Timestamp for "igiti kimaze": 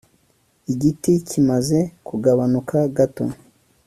0.71-1.79